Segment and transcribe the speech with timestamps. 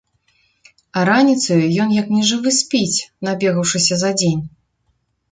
[0.99, 4.41] А раніцаю ён як нежывы спіць, набегаўшыся за дзень.